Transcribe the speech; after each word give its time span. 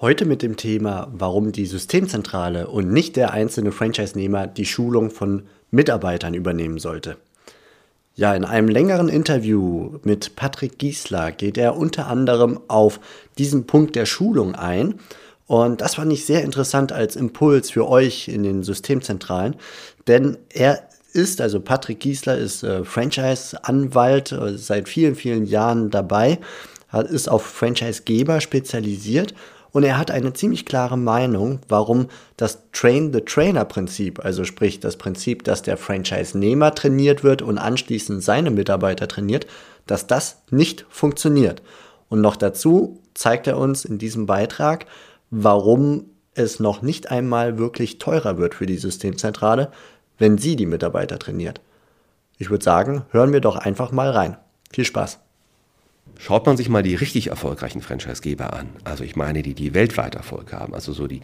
Heute 0.00 0.24
mit 0.24 0.40
dem 0.40 0.56
Thema, 0.56 1.08
warum 1.12 1.52
die 1.52 1.66
Systemzentrale 1.66 2.68
und 2.68 2.90
nicht 2.90 3.16
der 3.16 3.34
einzelne 3.34 3.70
Franchise-Nehmer 3.70 4.46
die 4.46 4.64
Schulung 4.64 5.10
von 5.10 5.42
Mitarbeitern 5.70 6.32
übernehmen 6.32 6.78
sollte. 6.78 7.18
Ja, 8.14 8.34
in 8.34 8.46
einem 8.46 8.68
längeren 8.68 9.10
Interview 9.10 9.98
mit 10.02 10.36
Patrick 10.36 10.78
Giesler 10.78 11.32
geht 11.32 11.58
er 11.58 11.76
unter 11.76 12.06
anderem 12.06 12.60
auf 12.68 12.98
diesen 13.36 13.66
Punkt 13.66 13.94
der 13.94 14.06
Schulung 14.06 14.54
ein. 14.54 14.94
Und 15.46 15.82
das 15.82 15.96
fand 15.96 16.10
ich 16.14 16.24
sehr 16.24 16.44
interessant 16.44 16.92
als 16.92 17.14
Impuls 17.14 17.68
für 17.68 17.86
euch 17.86 18.28
in 18.28 18.42
den 18.42 18.62
Systemzentralen, 18.62 19.56
denn 20.06 20.38
er 20.48 20.88
ist, 21.12 21.42
also 21.42 21.60
Patrick 21.60 22.00
Giesler 22.00 22.38
ist 22.38 22.62
äh, 22.62 22.84
Franchise-Anwalt, 22.84 24.32
äh, 24.32 24.56
seit 24.56 24.88
vielen, 24.88 25.14
vielen 25.14 25.44
Jahren 25.44 25.90
dabei, 25.90 26.38
hat, 26.88 27.10
ist 27.10 27.28
auf 27.28 27.42
Franchise-Geber 27.44 28.40
spezialisiert 28.40 29.34
und 29.72 29.84
er 29.84 29.98
hat 29.98 30.10
eine 30.10 30.32
ziemlich 30.32 30.66
klare 30.66 30.98
Meinung, 30.98 31.60
warum 31.68 32.08
das 32.36 32.70
Train-the-Trainer-Prinzip, 32.72 34.24
also 34.24 34.44
sprich 34.44 34.80
das 34.80 34.96
Prinzip, 34.96 35.44
dass 35.44 35.62
der 35.62 35.76
Franchise-Nehmer 35.76 36.74
trainiert 36.74 37.22
wird 37.22 37.42
und 37.42 37.58
anschließend 37.58 38.22
seine 38.22 38.50
Mitarbeiter 38.50 39.06
trainiert, 39.06 39.46
dass 39.86 40.06
das 40.06 40.42
nicht 40.50 40.86
funktioniert. 40.88 41.62
Und 42.08 42.20
noch 42.20 42.36
dazu 42.36 43.00
zeigt 43.14 43.46
er 43.46 43.58
uns 43.58 43.84
in 43.84 43.98
diesem 43.98 44.26
Beitrag, 44.26 44.86
warum 45.30 46.06
es 46.34 46.58
noch 46.58 46.82
nicht 46.82 47.10
einmal 47.10 47.58
wirklich 47.58 47.98
teurer 47.98 48.38
wird 48.38 48.54
für 48.54 48.66
die 48.66 48.78
Systemzentrale, 48.78 49.70
wenn 50.18 50.38
sie 50.38 50.56
die 50.56 50.66
Mitarbeiter 50.66 51.18
trainiert. 51.18 51.60
Ich 52.38 52.50
würde 52.50 52.64
sagen, 52.64 53.04
hören 53.10 53.32
wir 53.32 53.40
doch 53.40 53.56
einfach 53.56 53.92
mal 53.92 54.10
rein. 54.10 54.36
Viel 54.72 54.84
Spaß! 54.84 55.20
Schaut 56.22 56.44
man 56.44 56.58
sich 56.58 56.68
mal 56.68 56.82
die 56.82 56.94
richtig 56.94 57.28
erfolgreichen 57.28 57.80
Franchisegeber 57.80 58.52
an, 58.52 58.68
also 58.84 59.04
ich 59.04 59.16
meine, 59.16 59.40
die, 59.42 59.54
die 59.54 59.72
weltweit 59.72 60.16
Erfolg 60.16 60.52
haben, 60.52 60.74
also 60.74 60.92
so 60.92 61.06
die 61.06 61.22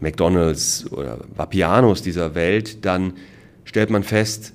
McDonalds 0.00 0.90
oder 0.90 1.20
Vapianos 1.36 2.02
dieser 2.02 2.34
Welt, 2.34 2.84
dann 2.84 3.12
stellt 3.64 3.90
man 3.90 4.02
fest, 4.02 4.52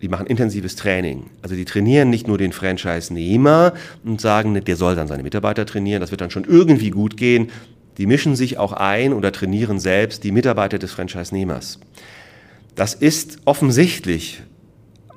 die 0.00 0.06
machen 0.08 0.28
intensives 0.28 0.76
Training. 0.76 1.24
Also 1.42 1.56
die 1.56 1.64
trainieren 1.64 2.08
nicht 2.08 2.28
nur 2.28 2.38
den 2.38 2.52
Franchise-Nehmer 2.52 3.74
und 4.04 4.20
sagen, 4.20 4.62
der 4.64 4.76
soll 4.76 4.94
dann 4.94 5.08
seine 5.08 5.24
Mitarbeiter 5.24 5.66
trainieren, 5.66 6.00
das 6.00 6.12
wird 6.12 6.20
dann 6.20 6.30
schon 6.30 6.44
irgendwie 6.44 6.90
gut 6.90 7.16
gehen. 7.16 7.50
Die 7.98 8.06
mischen 8.06 8.36
sich 8.36 8.58
auch 8.58 8.74
ein 8.74 9.12
oder 9.12 9.32
trainieren 9.32 9.80
selbst 9.80 10.22
die 10.22 10.30
Mitarbeiter 10.30 10.78
des 10.78 10.92
Franchise-Nehmers. 10.92 11.80
Das 12.76 12.94
ist 12.94 13.38
offensichtlich 13.44 14.44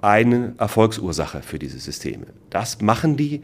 eine 0.01 0.55
Erfolgsursache 0.57 1.43
für 1.43 1.59
diese 1.59 1.77
Systeme. 1.77 2.25
Das 2.49 2.81
machen 2.81 3.15
die 3.15 3.41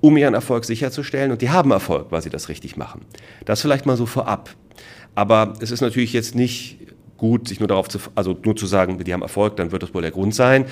um 0.00 0.16
ihren 0.16 0.34
Erfolg 0.34 0.64
sicherzustellen. 0.64 1.32
Und 1.32 1.42
die 1.42 1.50
haben 1.50 1.70
Erfolg, 1.70 2.06
weil 2.10 2.22
sie 2.22 2.30
das 2.30 2.48
richtig 2.48 2.76
machen. 2.76 3.02
Das 3.44 3.62
vielleicht 3.62 3.86
mal 3.86 3.96
so 3.96 4.06
vorab. 4.06 4.50
Aber 5.14 5.54
es 5.60 5.70
ist 5.70 5.80
natürlich 5.80 6.12
jetzt 6.12 6.34
nicht 6.34 6.78
gut, 7.16 7.48
sich 7.48 7.58
nur 7.58 7.68
darauf 7.68 7.88
zu, 7.88 7.98
also 8.14 8.38
nur 8.44 8.56
zu 8.56 8.66
sagen, 8.66 9.02
die 9.02 9.12
haben 9.12 9.22
Erfolg, 9.22 9.56
dann 9.56 9.72
wird 9.72 9.82
das 9.82 9.92
wohl 9.92 10.02
der 10.02 10.12
Grund 10.12 10.34
sein. 10.34 10.64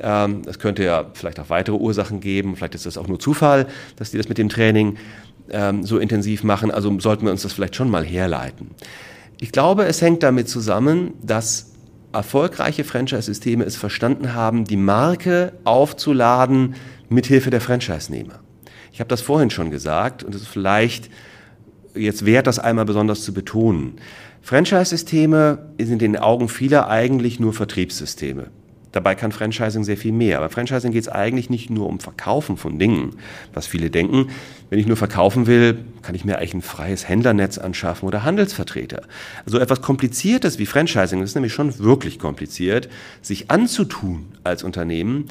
Ähm, 0.00 0.42
es 0.46 0.60
könnte 0.60 0.84
ja 0.84 1.06
vielleicht 1.12 1.40
auch 1.40 1.50
weitere 1.50 1.76
Ursachen 1.76 2.20
geben. 2.20 2.56
Vielleicht 2.56 2.76
ist 2.76 2.86
das 2.86 2.96
auch 2.96 3.08
nur 3.08 3.18
Zufall, 3.18 3.66
dass 3.96 4.12
die 4.12 4.16
das 4.16 4.28
mit 4.28 4.38
dem 4.38 4.48
Training 4.48 4.96
ähm, 5.50 5.82
so 5.82 5.98
intensiv 5.98 6.44
machen. 6.44 6.70
Also 6.70 6.98
sollten 7.00 7.24
wir 7.24 7.32
uns 7.32 7.42
das 7.42 7.52
vielleicht 7.52 7.74
schon 7.74 7.90
mal 7.90 8.04
herleiten. 8.04 8.70
Ich 9.40 9.52
glaube, 9.52 9.84
es 9.86 10.00
hängt 10.00 10.22
damit 10.22 10.48
zusammen, 10.48 11.14
dass 11.22 11.72
erfolgreiche 12.12 12.84
Franchise-Systeme 12.84 13.64
es 13.64 13.76
verstanden 13.76 14.34
haben, 14.34 14.64
die 14.64 14.76
Marke 14.76 15.52
aufzuladen 15.64 16.74
mithilfe 17.08 17.50
der 17.50 17.60
Franchise-Nehmer. 17.60 18.40
Ich 18.92 19.00
habe 19.00 19.08
das 19.08 19.20
vorhin 19.20 19.50
schon 19.50 19.70
gesagt 19.70 20.22
und 20.24 20.34
es 20.34 20.42
ist 20.42 20.48
vielleicht 20.48 21.10
jetzt 21.94 22.24
wert, 22.24 22.46
das 22.46 22.58
einmal 22.58 22.84
besonders 22.84 23.22
zu 23.22 23.32
betonen. 23.32 23.94
Franchise-Systeme 24.42 25.58
sind 25.78 26.02
in 26.02 26.12
den 26.12 26.16
Augen 26.16 26.48
vieler 26.48 26.88
eigentlich 26.88 27.40
nur 27.40 27.52
Vertriebssysteme. 27.52 28.46
Dabei 28.92 29.14
kann 29.14 29.32
Franchising 29.32 29.84
sehr 29.84 29.98
viel 29.98 30.12
mehr. 30.12 30.38
Aber 30.38 30.48
Franchising 30.48 30.92
geht 30.92 31.02
es 31.02 31.08
eigentlich 31.08 31.50
nicht 31.50 31.68
nur 31.68 31.86
um 31.86 32.00
Verkaufen 32.00 32.56
von 32.56 32.78
Dingen, 32.78 33.16
was 33.52 33.66
viele 33.66 33.90
denken. 33.90 34.30
Wenn 34.70 34.78
ich 34.78 34.86
nur 34.86 34.96
verkaufen 34.96 35.46
will, 35.46 35.84
kann 36.02 36.14
ich 36.14 36.24
mir 36.24 36.38
eigentlich 36.38 36.54
ein 36.54 36.62
freies 36.62 37.06
Händlernetz 37.06 37.58
anschaffen 37.58 38.08
oder 38.08 38.24
Handelsvertreter. 38.24 39.02
Also 39.44 39.58
etwas 39.58 39.82
Kompliziertes 39.82 40.58
wie 40.58 40.66
Franchising, 40.66 41.20
das 41.20 41.30
ist 41.30 41.34
nämlich 41.34 41.52
schon 41.52 41.78
wirklich 41.78 42.18
kompliziert, 42.18 42.88
sich 43.20 43.50
anzutun 43.50 44.26
als 44.42 44.62
Unternehmen, 44.62 45.26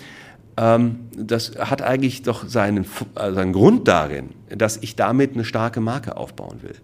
das 0.58 1.52
hat 1.60 1.84
eigentlich 1.84 2.24
doch 2.24 2.48
seinen, 2.48 2.86
äh, 3.16 3.32
seinen 3.32 3.54
Grund 3.54 3.88
darin, 3.88 4.30
dass 4.50 4.78
ich 4.78 4.96
damit 4.96 5.36
eine 5.36 5.46
starke 5.46 5.82
Marke 5.82 6.18
aufbauen 6.18 6.64
will. 6.64 6.76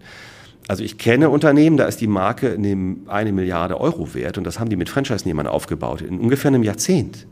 Also 0.68 0.84
ich 0.84 0.96
kenne 0.96 1.28
Unternehmen, 1.28 1.76
da 1.76 1.84
ist 1.84 2.00
die 2.00 2.06
Marke 2.06 2.54
eine 2.54 3.32
Milliarde 3.32 3.80
Euro 3.80 4.14
wert 4.14 4.38
und 4.38 4.44
das 4.44 4.60
haben 4.60 4.70
die 4.70 4.76
mit 4.76 4.88
Franchise-Nehmern 4.88 5.46
aufgebaut 5.46 6.02
in 6.02 6.20
ungefähr 6.20 6.50
einem 6.50 6.62
Jahrzehnt. 6.62 7.26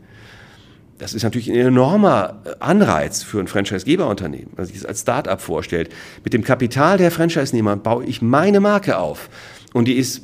Das 0.99 1.13
ist 1.13 1.23
natürlich 1.23 1.49
ein 1.49 1.55
enormer 1.55 2.41
Anreiz 2.59 3.23
für 3.23 3.39
ein 3.39 3.47
Franchise-Geber-Unternehmen, 3.47 4.51
das 4.55 4.67
sich 4.67 4.77
das 4.77 4.85
als 4.85 5.01
Start-up 5.01 5.41
vorstellt. 5.41 5.89
Mit 6.23 6.33
dem 6.33 6.43
Kapital 6.43 6.97
der 6.97 7.09
Franchise-Nehmer 7.09 7.77
baue 7.77 8.05
ich 8.05 8.21
meine 8.21 8.59
Marke 8.59 8.97
auf 8.97 9.29
und 9.73 9.87
die 9.87 9.95
ist 9.95 10.21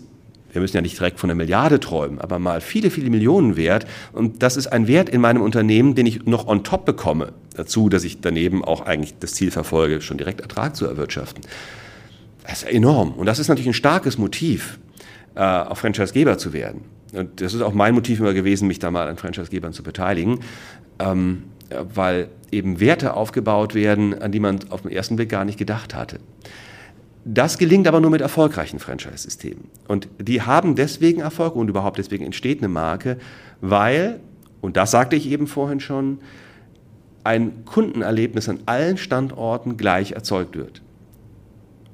wir 0.52 0.62
müssen 0.62 0.76
ja 0.76 0.82
nicht 0.82 0.98
direkt 0.98 1.20
von 1.20 1.30
einer 1.30 1.38
Milliarde 1.38 1.80
träumen, 1.80 2.20
aber 2.20 2.40
mal 2.40 2.62
viele, 2.62 2.90
viele 2.90 3.10
Millionen 3.10 3.56
wert. 3.56 3.86
Und 4.14 4.42
das 4.44 4.58
ist 4.58 4.68
ein 4.68 4.88
Wert 4.88 5.10
in 5.10 5.22
meinem 5.22 5.42
Unternehmen, 5.42 5.96
den 5.96 6.06
ich 6.06 6.26
noch 6.26 6.48
on 6.48 6.64
top 6.64 6.86
bekomme. 6.86 7.34
Dazu, 7.56 7.90
dass 7.90 8.04
ich 8.04 8.22
daneben 8.22 8.64
auch 8.64 8.82
eigentlich 8.82 9.16
das 9.20 9.34
Ziel 9.34 9.52
verfolge, 9.52 10.02
schon 10.02 10.18
direkt 10.18 10.42
Ertrag 10.42 10.76
zu 10.76 10.86
erwirtschaften. 10.86 11.44
Das 12.44 12.64
ist 12.64 12.72
enorm. 12.72 13.14
Und 13.14 13.26
das 13.26 13.38
ist 13.40 13.48
natürlich 13.48 13.68
ein 13.68 13.74
starkes 13.74 14.18
Motiv, 14.18 14.80
äh, 15.36 15.42
auch 15.42 15.78
Franchisegeber 15.78 16.38
zu 16.38 16.54
werden. 16.54 16.82
Und 17.14 17.42
das 17.42 17.54
ist 17.54 17.62
auch 17.62 17.74
mein 17.74 17.94
Motiv 17.94 18.20
immer 18.20 18.34
gewesen, 18.34 18.68
mich 18.68 18.80
da 18.80 18.92
mal 18.92 19.08
an 19.08 19.18
Franchisegebern 19.18 19.74
zu 19.74 19.84
beteiligen, 19.84 20.40
ähm, 21.00 21.44
weil 21.94 22.30
eben 22.52 22.80
Werte 22.80 23.14
aufgebaut 23.14 23.76
werden, 23.76 24.20
an 24.20 24.32
die 24.32 24.40
man 24.40 24.60
auf 24.70 24.82
den 24.82 24.92
ersten 24.92 25.16
Blick 25.16 25.30
gar 25.30 25.46
nicht 25.46 25.58
gedacht 25.58 25.96
hatte. 25.96 26.20
Das 27.26 27.58
gelingt 27.58 27.88
aber 27.88 28.00
nur 28.00 28.12
mit 28.12 28.22
erfolgreichen 28.22 28.80
Franchise-Systemen. 28.80 29.66
Und 29.88 30.08
die 30.20 30.42
haben 30.42 30.76
deswegen 30.76 31.22
Erfolg 31.22 31.56
und 31.56 31.70
überhaupt 31.70 31.98
deswegen 31.98 32.26
entsteht 32.26 32.60
eine 32.60 32.70
Marke, 32.70 33.18
weil, 33.62 34.22
und 34.62 34.78
das 34.78 34.92
sagte 34.92 35.16
ich 35.16 35.30
eben 35.30 35.48
vorhin 35.48 35.80
schon, 35.80 36.20
ein 37.24 37.66
Kundenerlebnis 37.66 38.48
an 38.48 38.60
allen 38.66 38.98
Standorten 38.98 39.76
gleich 39.76 40.14
erzeugt 40.14 40.56
wird. 40.56 40.82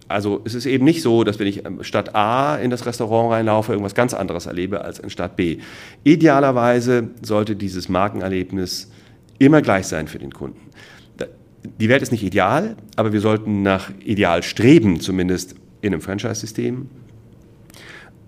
Also 0.08 0.42
es 0.46 0.54
ist 0.54 0.68
eben 0.68 0.86
nicht 0.86 1.02
so, 1.02 1.24
dass 1.24 1.40
wenn 1.40 1.48
ich 1.48 1.64
statt 1.82 2.14
A 2.14 2.58
in 2.58 2.70
das 2.70 2.86
Restaurant 2.86 3.34
reinlaufe, 3.34 3.72
irgendwas 3.72 3.96
ganz 3.96 4.14
anderes 4.14 4.46
erlebe 4.46 4.82
als 4.82 5.00
in 5.00 5.10
Stadt 5.10 5.36
B. 5.36 5.58
Idealerweise 6.04 7.10
sollte 7.24 7.56
dieses 7.56 7.90
Markenerlebnis 7.90 8.92
immer 9.40 9.64
gleich 9.64 9.88
sein 9.88 10.08
für 10.08 10.20
den 10.20 10.32
Kunden 10.32 10.66
die 11.66 11.90
Welt 11.90 12.02
ist 12.02 12.12
nicht 12.12 12.24
ideal, 12.24 12.76
aber 12.96 13.14
wir 13.14 13.22
sollten 13.22 13.62
nach 13.62 13.92
Ideal 14.04 14.44
streben, 14.44 15.00
zumindest 15.00 15.56
in 15.82 15.94
einem 15.94 16.02
Franchise-System. 16.02 16.90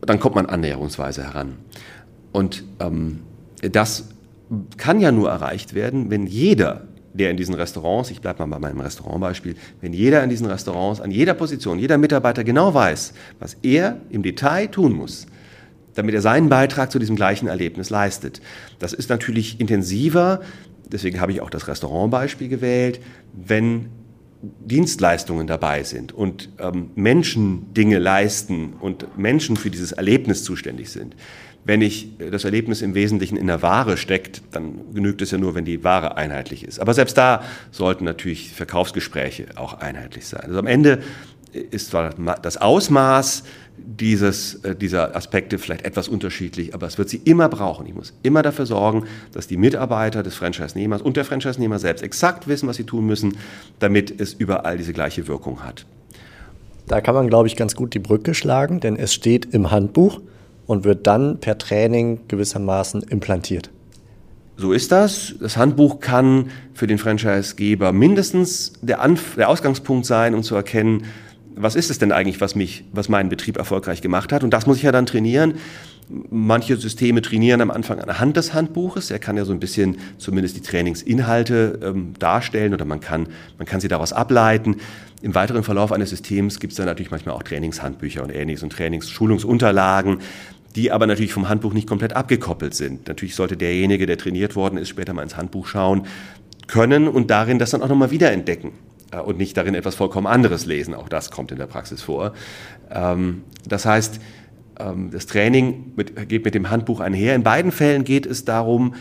Dann 0.02 0.20
kommt 0.20 0.36
man 0.36 0.46
annäherungsweise 0.46 1.24
heran. 1.24 1.56
Und 2.32 2.64
ähm, 2.80 3.20
das 3.62 4.10
kann 4.78 5.00
ja 5.00 5.12
nur 5.12 5.30
erreicht 5.30 5.74
werden, 5.74 6.10
wenn 6.10 6.28
jeder, 6.28 6.88
der 7.14 7.32
in 7.32 7.38
diesen 7.38 7.56
Restaurants, 7.56 8.12
ich 8.12 8.22
bleibe 8.22 8.46
mal 8.46 8.60
bei 8.60 8.68
meinem 8.68 8.80
Restaurantbeispiel, 8.80 9.56
wenn 9.82 9.94
jeder 9.94 10.24
in 10.24 10.30
diesen 10.30 10.48
Restaurants, 10.48 11.02
an 11.02 11.12
jeder 11.12 11.34
Position, 11.34 11.80
jeder 11.80 11.98
Mitarbeiter 11.98 12.44
genau 12.44 12.74
weiß, 12.74 13.14
was 13.40 13.58
er 13.64 13.98
im 14.10 14.24
Detail 14.24 14.68
tun 14.68 14.94
muss, 14.94 15.28
damit 15.98 16.14
er 16.14 16.22
seinen 16.22 16.50
Beitrag 16.50 16.92
zu 16.92 17.00
diesem 17.00 17.16
gleichen 17.16 17.48
Erlebnis 17.48 17.90
leistet. 17.90 18.42
Das 18.80 18.94
ist 18.94 19.10
natürlich 19.10 19.60
intensiver, 19.60 20.42
deswegen 20.92 21.20
habe 21.20 21.32
ich 21.32 21.42
auch 21.42 21.50
das 21.50 21.68
Restaurantbeispiel 21.68 22.50
gewählt, 22.50 23.00
wenn 23.34 23.90
Dienstleistungen 24.42 25.48
dabei 25.48 25.84
sind 25.84 26.14
und 26.14 26.50
ähm, 26.60 26.92
Menschen 26.96 27.74
Dinge 27.74 27.98
leisten 27.98 28.74
und 28.80 29.18
Menschen 29.18 29.58
für 29.58 29.72
dieses 29.72 29.92
Erlebnis 29.92 30.44
zuständig 30.44 30.92
sind. 30.92 31.16
Wenn 31.66 31.82
ich 31.82 32.12
das 32.32 32.46
Erlebnis 32.46 32.82
im 32.82 32.94
Wesentlichen 32.94 33.36
in 33.36 33.48
der 33.48 33.62
Ware 33.62 33.98
steckt, 33.98 34.42
dann 34.52 34.94
genügt 34.94 35.22
es 35.22 35.32
ja 35.32 35.38
nur, 35.38 35.54
wenn 35.54 35.66
die 35.66 35.84
Ware 35.84 36.16
einheitlich 36.16 36.64
ist. 36.64 36.80
Aber 36.80 36.94
selbst 36.94 37.18
da 37.18 37.44
sollten 37.72 38.06
natürlich 38.06 38.54
Verkaufsgespräche 38.54 39.48
auch 39.56 39.80
einheitlich 39.80 40.28
sein. 40.28 40.44
Also 40.44 40.60
am 40.60 40.68
Ende 40.68 41.00
ist 41.54 41.92
zwar 41.92 42.14
das 42.42 42.58
Ausmaß 42.58 43.44
dieses, 43.78 44.56
äh, 44.64 44.76
dieser 44.76 45.16
Aspekte 45.16 45.58
vielleicht 45.58 45.86
etwas 45.86 46.08
unterschiedlich, 46.08 46.74
aber 46.74 46.88
es 46.88 46.98
wird 46.98 47.10
sie 47.10 47.22
immer 47.24 47.48
brauchen. 47.50 47.86
Ich 47.86 47.94
muss 47.94 48.14
immer 48.24 48.42
dafür 48.42 48.66
sorgen, 48.66 49.06
dass 49.32 49.48
die 49.48 49.58
Mitarbeiter 49.58 50.24
des 50.24 50.36
Franchise-Nehmers 50.36 51.02
und 51.02 51.18
der 51.18 51.26
Franchise-Nehmer 51.26 51.80
selbst 51.80 52.04
exakt 52.04 52.48
wissen, 52.48 52.68
was 52.68 52.78
sie 52.78 52.86
tun 52.86 53.06
müssen, 53.06 53.38
damit 53.80 54.20
es 54.20 54.34
überall 54.34 54.78
diese 54.78 54.94
gleiche 54.94 55.28
Wirkung 55.28 55.64
hat. 55.64 55.86
Da 56.88 57.02
kann 57.02 57.16
man, 57.16 57.28
glaube 57.28 57.48
ich, 57.48 57.56
ganz 57.56 57.76
gut 57.76 57.94
die 57.94 58.00
Brücke 58.00 58.34
schlagen, 58.34 58.80
denn 58.80 58.96
es 58.96 59.14
steht 59.14 59.54
im 59.54 59.72
Handbuch 59.72 60.22
und 60.66 60.84
wird 60.84 61.06
dann 61.06 61.40
per 61.40 61.58
Training 61.58 62.22
gewissermaßen 62.28 63.04
implantiert. 63.04 63.70
So 64.60 64.74
ist 64.74 64.92
das. 64.92 65.36
Das 65.40 65.56
Handbuch 65.56 66.00
kann 66.00 66.50
für 66.74 66.88
den 66.88 66.98
Franchisegeber 66.98 67.92
mindestens 67.92 68.74
der, 68.82 69.02
Anf 69.02 69.36
der 69.36 69.50
Ausgangspunkt 69.50 70.08
sein, 70.08 70.34
um 70.34 70.42
zu 70.42 70.56
erkennen, 70.56 71.04
was 71.58 71.76
ist 71.76 71.90
es 71.90 72.00
denn 72.00 72.12
eigentlich, 72.12 72.42
was 72.42 72.56
mich, 72.56 72.84
was 72.92 73.10
meinen 73.10 73.30
Betrieb 73.30 73.58
erfolgreich 73.58 74.02
gemacht 74.02 74.32
hat? 74.32 74.44
Und 74.44 74.52
das 74.52 74.66
muss 74.66 74.78
ich 74.78 74.84
ja 74.84 74.92
dann 74.92 75.06
trainieren. 75.06 75.56
Manche 76.10 76.78
Systeme 76.78 77.22
trainieren 77.22 77.60
am 77.60 77.70
Anfang 77.70 78.00
anhand 78.00 78.38
des 78.38 78.54
Handbuches. 78.54 79.12
Er 79.12 79.20
kann 79.20 79.36
ja 79.36 79.44
so 79.44 79.52
ein 79.52 79.60
bisschen 79.60 79.98
zumindest 80.18 80.56
die 80.56 80.62
Trainingsinhalte 80.62 81.80
ähm, 81.84 82.14
darstellen 82.18 82.74
oder 82.74 82.86
man 82.86 83.02
kann, 83.02 83.28
man 83.58 83.68
kann 83.68 83.82
sie 83.82 83.90
daraus 83.90 84.14
ableiten. 84.14 84.78
Im 85.22 85.36
weiteren 85.36 85.64
Verlauf 85.64 85.92
eines 85.92 86.12
Systems 86.12 86.60
gibt 86.60 86.72
es 86.72 86.78
dann 86.78 86.86
natürlich 86.86 87.12
manchmal 87.12 87.36
auch 87.36 87.44
Trainingshandbücher 87.44 88.24
und 88.24 88.30
ähnliches 88.30 88.64
und 88.64 88.72
Trainingsschulungsunterlagen, 88.72 90.20
die 90.76 90.92
aber 90.92 91.08
natürlich 91.08 91.34
vom 91.34 91.50
Handbuch 91.50 91.74
nicht 91.74 91.88
komplett 91.88 92.14
abgekoppelt 92.14 92.74
sind. 92.74 93.08
Natürlich 93.08 93.36
sollte 93.36 93.58
derjenige, 93.58 94.06
der 94.06 94.18
trainiert 94.18 94.56
worden 94.56 94.78
ist, 94.78 94.90
später 94.90 95.14
mal 95.14 95.24
ins 95.24 95.36
Handbuch 95.36 95.68
schauen 95.68 96.06
können 96.68 97.08
und 97.08 97.32
darin 97.32 97.60
das 97.60 97.72
dann 97.72 97.82
auch 97.82 97.90
nochmal 97.90 98.12
wiederentdecken. 98.12 98.72
Äh, 99.12 99.20
und 99.20 99.38
nicht 99.38 99.56
darin 99.58 99.76
etwas 99.76 99.96
vollkommen 99.96 100.28
anderes 100.28 100.66
lesen. 100.66 100.94
Auch 100.94 101.10
das 101.10 101.32
kommt 101.32 101.52
in 101.52 101.58
der 101.58 101.68
Praxis 101.68 102.02
vor. 102.02 102.34
Ähm, 102.92 103.44
das 103.68 103.86
heißt, 103.86 104.20
ähm, 104.80 105.10
das 105.12 105.26
Training 105.26 105.94
geht 106.28 106.46
mit 106.46 106.54
dem 106.54 106.70
Handbuch 106.70 107.00
einher. 107.00 107.36
In 107.36 107.44
beiden 107.44 107.72
Fällen 107.72 108.04
geht 108.04 108.26
es 108.26 108.46
darum, 108.46 108.96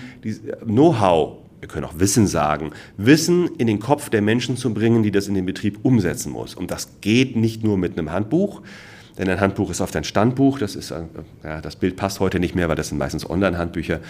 Know-how, 0.65 1.39
wir 1.61 1.69
können 1.69 1.87
auch 1.87 1.99
Wissen 1.99 2.27
sagen, 2.27 2.71
Wissen 2.97 3.49
in 3.59 3.67
den 3.67 3.81
Kopf 3.81 4.11
der 4.11 4.23
Menschen 4.23 4.57
zu 4.57 4.73
bringen, 4.73 5.03
die 5.03 5.11
das 5.11 5.29
in 5.29 5.35
den 5.35 5.47
Betrieb 5.47 5.79
umsetzen 5.83 6.33
muss. 6.33 6.55
Und 6.55 6.71
das 6.71 7.01
geht 7.01 7.37
nicht 7.37 7.65
nur 7.65 7.79
mit 7.79 7.99
einem 7.99 8.13
Handbuch, 8.13 8.63
denn 9.19 9.29
ein 9.29 9.41
Handbuch 9.41 9.71
ist 9.71 9.81
oft 9.81 9.97
ein 9.97 10.05
Standbuch. 10.05 10.59
Das, 10.59 10.77
ist, 10.77 10.91
äh, 10.91 11.03
ja, 11.43 11.61
das 11.61 11.77
Bild 11.77 11.97
passt 11.97 12.21
heute 12.21 12.41
nicht 12.41 12.55
mehr, 12.55 12.69
weil 12.69 12.77
das 12.77 12.89
sind 12.89 12.99
meistens 12.99 13.29
Online-Handbücher. 13.29 14.01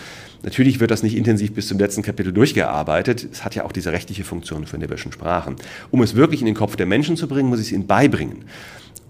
Natürlich 0.43 0.81
wird 0.81 0.91
das 0.91 1.03
nicht 1.03 1.17
intensiv 1.17 1.55
bis 1.55 1.69
zum 1.69 1.79
letzten 1.79 2.03
Kapitel 2.03 2.32
durchgearbeitet. 2.32 3.26
Es 3.31 3.44
hat 3.44 3.55
ja 3.55 3.64
auch 3.64 3.73
diese 3.73 3.93
rechtliche 3.93 4.25
Funktion 4.25 4.67
für 4.67 4.79
diversen 4.79 5.12
Sprachen. 5.12 5.56
Um 5.91 6.03
es 6.03 6.14
wirklich 6.14 6.41
in 6.41 6.47
den 6.47 6.55
Kopf 6.55 6.76
der 6.76 6.87
Menschen 6.87 7.17
zu 7.17 7.29
bringen, 7.29 7.49
muss 7.49 7.61
ich 7.61 7.67
es 7.67 7.73
ihnen 7.73 7.87
beibringen. 7.87 8.44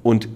Und 0.03 0.29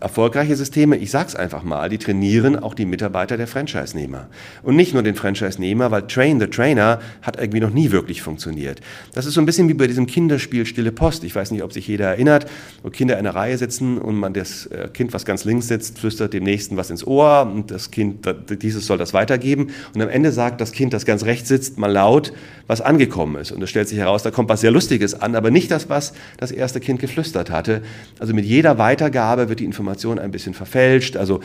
erfolgreiche 0.00 0.56
Systeme, 0.56 0.96
ich 0.96 1.10
sag's 1.10 1.34
einfach 1.34 1.62
mal, 1.62 1.88
die 1.88 1.98
trainieren 1.98 2.56
auch 2.56 2.74
die 2.74 2.86
Mitarbeiter 2.86 3.36
der 3.36 3.46
Franchise-Nehmer. 3.46 4.28
Und 4.62 4.76
nicht 4.76 4.94
nur 4.94 5.02
den 5.02 5.14
Franchise-Nehmer, 5.14 5.90
weil 5.90 6.06
Train 6.06 6.40
the 6.40 6.46
Trainer 6.46 7.00
hat 7.22 7.38
irgendwie 7.38 7.60
noch 7.60 7.70
nie 7.70 7.90
wirklich 7.90 8.22
funktioniert. 8.22 8.80
Das 9.14 9.26
ist 9.26 9.34
so 9.34 9.40
ein 9.40 9.46
bisschen 9.46 9.68
wie 9.68 9.74
bei 9.74 9.86
diesem 9.86 10.06
Kinderspiel 10.06 10.66
Stille 10.66 10.92
Post. 10.92 11.24
Ich 11.24 11.34
weiß 11.34 11.50
nicht, 11.50 11.62
ob 11.62 11.72
sich 11.72 11.86
jeder 11.88 12.06
erinnert, 12.06 12.46
wo 12.82 12.90
Kinder 12.90 13.14
in 13.18 13.26
einer 13.26 13.34
Reihe 13.34 13.58
sitzen 13.58 13.98
und 13.98 14.16
man 14.16 14.32
das 14.32 14.66
äh, 14.66 14.88
Kind, 14.92 15.12
was 15.12 15.24
ganz 15.24 15.44
links 15.44 15.68
sitzt, 15.68 15.98
flüstert 15.98 16.32
dem 16.32 16.44
Nächsten 16.44 16.76
was 16.76 16.90
ins 16.90 17.06
Ohr 17.06 17.50
und 17.52 17.70
das 17.70 17.90
Kind, 17.90 18.26
dieses 18.62 18.86
soll 18.86 18.98
das 18.98 19.12
weitergeben. 19.12 19.68
Und 19.94 20.02
am 20.02 20.08
Ende 20.08 20.32
sagt 20.32 20.60
das 20.60 20.72
Kind, 20.72 20.92
das 20.92 21.04
ganz 21.04 21.24
rechts 21.24 21.48
sitzt, 21.48 21.78
mal 21.78 21.92
laut, 21.92 22.32
was 22.66 22.80
angekommen 22.80 23.36
ist. 23.36 23.52
Und 23.52 23.62
es 23.62 23.70
stellt 23.70 23.88
sich 23.88 23.98
heraus, 23.98 24.22
da 24.22 24.30
kommt 24.30 24.48
was 24.48 24.62
sehr 24.62 24.70
Lustiges 24.70 25.14
an, 25.20 25.36
aber 25.36 25.50
nicht 25.50 25.70
das, 25.70 25.88
was 25.88 26.14
das 26.38 26.50
erste 26.50 26.80
Kind 26.80 27.00
geflüstert 27.00 27.50
hatte. 27.50 27.82
Also 28.18 28.34
mit 28.34 28.44
jeder 28.44 28.78
Weitergabe 28.78 29.48
wird 29.48 29.60
die 29.60 29.65
Information 29.66 30.18
ein 30.18 30.30
bisschen 30.30 30.54
verfälscht. 30.54 31.16
Also 31.16 31.40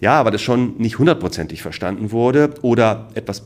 ja, 0.00 0.14
aber 0.14 0.30
das 0.30 0.42
schon 0.42 0.76
nicht 0.78 0.98
hundertprozentig 0.98 1.62
verstanden 1.62 2.10
wurde 2.12 2.50
oder 2.62 3.08
etwas 3.14 3.44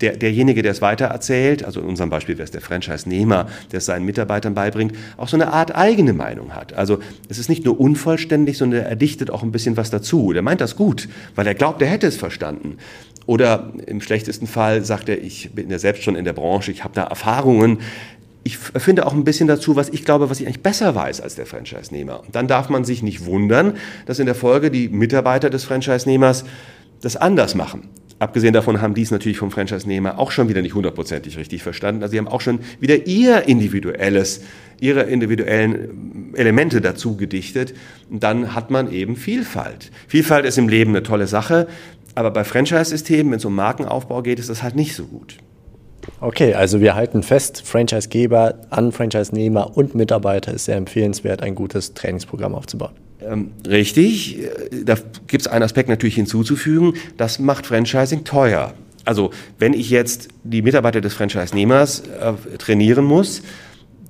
der, 0.00 0.16
derjenige, 0.16 0.62
der 0.62 0.72
es 0.72 0.82
weitererzählt, 0.82 1.64
also 1.64 1.80
in 1.80 1.86
unserem 1.86 2.10
Beispiel 2.10 2.36
wäre 2.36 2.44
es 2.44 2.50
der 2.50 2.60
Franchise-Nehmer, 2.60 3.46
der 3.70 3.78
es 3.78 3.86
seinen 3.86 4.04
Mitarbeitern 4.04 4.54
beibringt, 4.54 4.94
auch 5.16 5.28
so 5.28 5.36
eine 5.36 5.52
Art 5.52 5.74
eigene 5.74 6.12
Meinung 6.12 6.54
hat. 6.54 6.72
Also 6.72 6.98
es 7.28 7.38
ist 7.38 7.48
nicht 7.48 7.64
nur 7.64 7.78
unvollständig, 7.78 8.58
sondern 8.58 8.84
er 8.84 8.96
dichtet 8.96 9.30
auch 9.30 9.42
ein 9.42 9.52
bisschen 9.52 9.76
was 9.76 9.90
dazu. 9.90 10.32
Der 10.32 10.42
meint 10.42 10.60
das 10.60 10.76
gut, 10.76 11.08
weil 11.34 11.46
er 11.46 11.54
glaubt, 11.54 11.80
er 11.80 11.88
hätte 11.88 12.06
es 12.06 12.16
verstanden. 12.16 12.78
Oder 13.26 13.72
im 13.86 14.00
schlechtesten 14.00 14.46
Fall 14.46 14.84
sagt 14.84 15.08
er, 15.08 15.22
ich 15.22 15.52
bin 15.54 15.70
ja 15.70 15.78
selbst 15.78 16.02
schon 16.02 16.16
in 16.16 16.24
der 16.24 16.34
Branche, 16.34 16.70
ich 16.70 16.84
habe 16.84 16.94
da 16.94 17.04
Erfahrungen, 17.04 17.78
ich 18.44 18.58
finde 18.58 19.06
auch 19.06 19.14
ein 19.14 19.24
bisschen 19.24 19.48
dazu, 19.48 19.74
was 19.74 19.88
ich 19.88 20.04
glaube, 20.04 20.28
was 20.28 20.38
ich 20.38 20.46
eigentlich 20.46 20.62
besser 20.62 20.94
weiß 20.94 21.22
als 21.22 21.34
der 21.34 21.46
Franchise-Nehmer. 21.46 22.20
Und 22.20 22.34
dann 22.34 22.46
darf 22.46 22.68
man 22.68 22.84
sich 22.84 23.02
nicht 23.02 23.24
wundern, 23.24 23.74
dass 24.04 24.18
in 24.18 24.26
der 24.26 24.34
Folge 24.34 24.70
die 24.70 24.90
Mitarbeiter 24.90 25.48
des 25.48 25.64
Franchise-Nehmers 25.64 26.44
das 27.00 27.16
anders 27.16 27.54
machen. 27.54 27.88
Abgesehen 28.18 28.52
davon 28.52 28.80
haben 28.80 28.94
die 28.94 29.02
es 29.02 29.10
natürlich 29.10 29.38
vom 29.38 29.50
Franchise-Nehmer 29.50 30.18
auch 30.18 30.30
schon 30.30 30.48
wieder 30.48 30.62
nicht 30.62 30.74
hundertprozentig 30.74 31.38
richtig 31.38 31.62
verstanden. 31.62 32.02
Also 32.02 32.12
sie 32.12 32.18
haben 32.18 32.28
auch 32.28 32.42
schon 32.42 32.60
wieder 32.80 33.06
ihr 33.06 33.48
individuelles, 33.48 34.42
ihre 34.78 35.02
individuellen 35.02 36.32
Elemente 36.34 36.80
dazu 36.80 37.16
gedichtet. 37.16 37.74
Und 38.10 38.22
dann 38.22 38.54
hat 38.54 38.70
man 38.70 38.92
eben 38.92 39.16
Vielfalt. 39.16 39.90
Vielfalt 40.06 40.44
ist 40.44 40.58
im 40.58 40.68
Leben 40.68 40.90
eine 40.90 41.02
tolle 41.02 41.26
Sache, 41.26 41.66
aber 42.14 42.30
bei 42.30 42.44
Franchise-Systemen, 42.44 43.32
wenn 43.32 43.38
es 43.38 43.44
um 43.44 43.54
Markenaufbau 43.54 44.22
geht, 44.22 44.38
ist 44.38 44.50
das 44.50 44.62
halt 44.62 44.76
nicht 44.76 44.94
so 44.94 45.06
gut. 45.06 45.38
Okay, 46.20 46.54
also 46.54 46.80
wir 46.80 46.94
halten 46.94 47.22
fest, 47.22 47.62
Franchisegeber 47.64 48.54
an 48.70 48.92
Franchise-Nehmer 48.92 49.76
und 49.76 49.94
Mitarbeiter 49.94 50.52
ist 50.52 50.66
sehr 50.66 50.76
empfehlenswert, 50.76 51.42
ein 51.42 51.54
gutes 51.54 51.94
Trainingsprogramm 51.94 52.54
aufzubauen. 52.54 52.92
Ähm, 53.20 53.52
richtig, 53.66 54.40
da 54.84 54.96
gibt 55.26 55.42
es 55.42 55.46
einen 55.46 55.62
Aspekt 55.62 55.88
natürlich 55.88 56.14
hinzuzufügen, 56.16 56.94
das 57.16 57.38
macht 57.38 57.66
Franchising 57.66 58.24
teuer. 58.24 58.74
Also 59.04 59.30
wenn 59.58 59.74
ich 59.74 59.90
jetzt 59.90 60.28
die 60.44 60.62
Mitarbeiter 60.62 61.00
des 61.00 61.14
Franchise-Nehmers 61.14 62.00
äh, 62.00 62.56
trainieren 62.58 63.04
muss, 63.04 63.42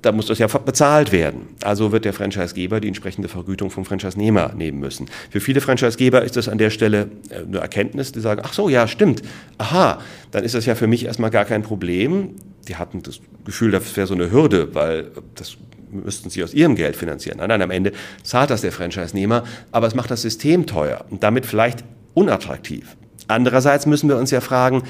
da 0.05 0.11
muss 0.11 0.27
das 0.27 0.37
ja 0.37 0.45
bezahlt 0.47 1.11
werden. 1.11 1.47
Also 1.63 1.91
wird 1.91 2.05
der 2.05 2.13
Franchisegeber 2.13 2.79
die 2.79 2.87
entsprechende 2.87 3.27
Vergütung 3.27 3.71
vom 3.71 3.85
Franchise-Nehmer 3.85 4.53
nehmen 4.55 4.79
müssen. 4.79 5.07
Für 5.31 5.39
viele 5.39 5.61
Franchisegeber 5.61 6.23
ist 6.23 6.35
das 6.35 6.47
an 6.47 6.59
der 6.59 6.69
Stelle 6.69 7.09
äh, 7.29 7.39
eine 7.39 7.57
Erkenntnis, 7.57 8.11
die 8.11 8.19
sagen, 8.19 8.41
ach 8.43 8.53
so, 8.53 8.69
ja, 8.69 8.87
stimmt, 8.87 9.23
aha, 9.57 9.99
dann 10.29 10.43
ist 10.43 10.53
das 10.53 10.67
ja 10.67 10.75
für 10.75 10.85
mich 10.85 11.05
erstmal 11.05 11.31
gar 11.31 11.45
kein 11.45 11.63
Problem. 11.63 12.35
Die 12.67 12.75
hatten 12.75 13.01
das 13.01 13.19
Gefühl, 13.45 13.71
das 13.71 13.97
wäre 13.97 14.05
so 14.05 14.13
eine 14.13 14.31
Hürde, 14.31 14.75
weil 14.75 15.11
das 15.33 15.57
müssten 15.91 16.29
sie 16.29 16.43
aus 16.43 16.53
ihrem 16.53 16.75
Geld 16.75 16.95
finanzieren. 16.95 17.39
Nein, 17.39 17.49
nein, 17.49 17.61
am 17.61 17.71
Ende 17.71 17.91
zahlt 18.21 18.51
das 18.51 18.61
der 18.61 18.71
Franchise-Nehmer, 18.71 19.43
aber 19.71 19.87
es 19.87 19.95
macht 19.95 20.11
das 20.11 20.21
System 20.21 20.67
teuer 20.67 21.05
und 21.09 21.23
damit 21.23 21.45
vielleicht 21.45 21.83
unattraktiv. 22.13 22.95
Andererseits 23.27 23.85
müssen 23.85 24.09
wir 24.09 24.17
uns 24.17 24.31
ja 24.31 24.41
fragen, 24.41 24.83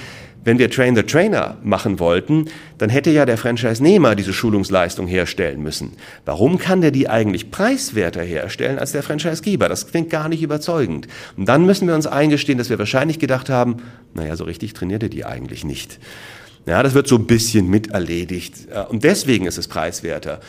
wenn 0.44 0.60
wir 0.60 0.70
Train 0.70 0.96
the 0.96 1.02
Trainer 1.02 1.58
machen 1.64 1.98
wollten, 1.98 2.46
dann 2.78 2.92
hätte 2.92 3.10
ja 3.10 3.26
der 3.26 3.38
Franchise-Nehmer 3.38 4.14
diese 4.14 4.32
Schulungsleistung 4.32 5.08
herstellen 5.08 5.64
müssen. 5.64 5.94
Warum 6.24 6.60
kann 6.60 6.82
der 6.82 6.92
die 6.92 7.10
eigentlich 7.10 7.50
preiswerter 7.50 8.22
herstellen 8.22 8.78
als 8.78 8.92
der 8.92 9.02
Franchise-Geber? 9.02 9.68
Das 9.70 9.88
klingt 9.88 10.12
gar 10.12 10.30
nicht 10.30 10.44
überzeugend. 10.44 11.08
Und 11.36 11.50
dann 11.50 11.66
müssen 11.66 11.88
wir 11.88 11.96
uns 11.96 12.06
eingestehen, 12.06 12.60
dass 12.60 12.70
wir 12.70 12.78
wahrscheinlich 12.78 13.18
gedacht 13.18 13.50
haben, 13.50 13.78
naja, 14.14 14.36
so 14.36 14.44
richtig 14.44 14.74
trainiert 14.74 15.02
er 15.02 15.10
die 15.10 15.26
eigentlich 15.26 15.64
nicht. 15.64 15.98
Ja, 16.68 16.84
das 16.84 16.94
wird 16.94 17.08
so 17.08 17.16
ein 17.16 17.26
bisschen 17.26 17.68
miterledigt. 17.68 18.68
Und 18.90 19.04
deswegen 19.04 19.48
ist 19.48 19.58
es 19.58 19.68
preiswerter. 19.68 20.42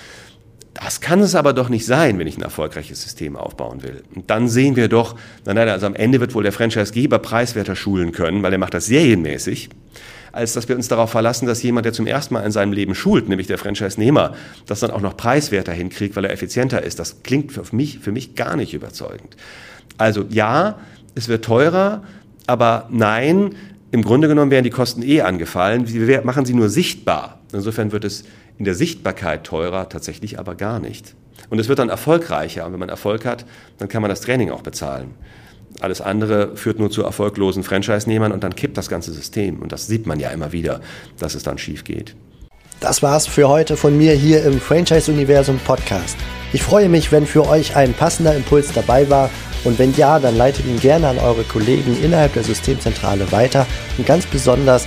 Das 0.83 1.01
kann 1.01 1.21
es 1.21 1.35
aber 1.35 1.55
doch 1.55 1.71
nicht 1.71 1.87
sein, 1.87 2.19
wenn 2.19 2.27
ich 2.27 2.37
ein 2.37 2.43
erfolgreiches 2.43 3.03
System 3.03 3.35
aufbauen 3.35 3.83
will. 3.83 4.03
Und 4.15 4.29
dann 4.29 4.47
sehen 4.47 4.77
wir 4.77 4.89
doch, 4.89 5.17
nein, 5.47 5.57
nein, 5.57 5.71
also 5.71 5.87
am 5.87 5.95
Ende 5.95 6.21
wird 6.21 6.35
wohl 6.35 6.43
der 6.43 6.53
Franchisegeber 6.53 7.19
preiswerter 7.19 7.75
schulen 7.75 8.13
können, 8.13 8.43
weil 8.43 8.53
er 8.53 8.59
macht 8.59 8.75
das 8.75 8.85
serienmäßig, 8.85 9.71
als 10.33 10.53
dass 10.53 10.69
wir 10.69 10.77
uns 10.77 10.89
darauf 10.89 11.11
verlassen, 11.11 11.47
dass 11.47 11.63
jemand, 11.63 11.87
der 11.87 11.95
zum 11.95 12.07
ersten 12.07 12.35
Mal 12.35 12.43
in 12.43 12.53
seinem 12.53 12.75
Leben 12.75 12.95
schult, 12.95 13.27
nämlich 13.27 13.47
der 13.47 13.57
Franchise-Nehmer, 13.57 14.35
das 14.67 14.81
dann 14.81 14.91
auch 14.91 15.01
noch 15.01 15.17
preiswerter 15.17 15.73
hinkriegt, 15.73 16.15
weil 16.15 16.27
er 16.27 16.33
effizienter 16.33 16.83
ist. 16.83 16.99
Das 16.99 17.23
klingt 17.23 17.53
für 17.53 17.65
mich, 17.75 18.01
für 18.01 18.13
mich 18.13 18.35
gar 18.35 18.55
nicht 18.55 18.75
überzeugend. 18.75 19.35
Also 19.97 20.27
ja, 20.29 20.79
es 21.15 21.29
wird 21.29 21.43
teurer, 21.43 22.03
aber 22.47 22.87
nein, 22.91 23.55
im 23.93 24.03
Grunde 24.03 24.29
genommen 24.29 24.51
werden 24.51 24.65
die 24.65 24.71
Kosten 24.71 25.03
eh 25.03 25.23
angefallen. 25.23 25.89
Wir 25.89 26.21
machen 26.23 26.45
sie 26.45 26.53
nur 26.53 26.69
sichtbar. 26.69 27.41
Insofern 27.55 27.93
wird 27.93 28.05
es 28.05 28.25
in 28.59 28.65
der 28.65 28.75
Sichtbarkeit 28.75 29.45
teurer, 29.45 29.89
tatsächlich 29.89 30.39
aber 30.39 30.55
gar 30.55 30.79
nicht. 30.79 31.15
Und 31.51 31.59
es 31.59 31.69
wird 31.69 31.79
dann 31.79 31.89
erfolgreicher. 31.89 32.67
Und 32.67 32.73
wenn 32.73 32.81
man 32.81 32.89
Erfolg 32.89 33.25
hat, 33.25 33.45
dann 33.79 33.89
kann 33.89 34.03
man 34.03 34.09
das 34.09 34.21
Training 34.21 34.51
auch 34.51 34.63
bezahlen. 34.63 35.15
Alles 35.81 36.01
andere 36.01 36.57
führt 36.57 36.79
nur 36.79 36.91
zu 36.91 37.03
erfolglosen 37.03 37.63
Franchise-Nehmern 37.63 38.33
und 38.33 38.43
dann 38.43 38.55
kippt 38.55 38.79
das 38.79 38.89
ganze 38.89 39.13
System. 39.13 39.61
Und 39.61 39.73
das 39.73 39.87
sieht 39.87 40.07
man 40.07 40.19
ja 40.19 40.31
immer 40.31 40.53
wieder, 40.53 40.81
dass 41.19 41.35
es 41.35 41.43
dann 41.43 41.59
schief 41.59 41.85
geht. 41.85 42.17
Das 42.81 43.03
war's 43.03 43.27
für 43.27 43.49
heute 43.49 43.77
von 43.77 43.97
mir 43.97 44.13
hier 44.13 44.45
im 44.45 44.61
Franchise-Universum 44.61 45.59
Podcast. 45.65 46.17
Ich 46.53 46.63
freue 46.63 46.89
mich, 46.89 47.11
wenn 47.11 47.27
für 47.27 47.47
euch 47.49 47.77
ein 47.77 47.95
passender 47.95 48.35
Impuls 48.35 48.73
dabei 48.73 49.09
war 49.11 49.31
und 49.65 49.79
wenn 49.79 49.95
ja, 49.95 50.19
dann 50.19 50.37
leitet 50.37 50.67
ihn 50.67 50.79
gerne 50.79 51.09
an 51.09 51.19
eure 51.19 51.43
Kollegen 51.43 51.97
innerhalb 52.03 52.35
der 52.35 52.45
Systemzentrale 52.45 53.33
weiter 53.33 53.67
und 53.99 54.07
ganz 54.07 54.27
besonders 54.27 54.87